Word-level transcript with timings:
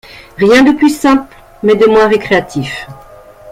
Rien 0.39 0.63
de 0.63 0.71
plus 0.71 0.89
simple, 0.99 1.31
mais 1.61 1.75
de 1.75 1.85
moins 1.85 2.07
récréatif. 2.07 2.87